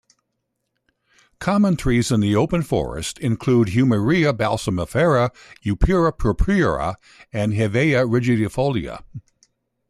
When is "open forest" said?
2.35-3.19